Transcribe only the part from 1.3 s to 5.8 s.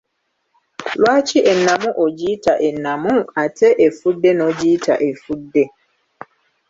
ennamu ogiyita ennamu ate efudde n'ogiyita efudde?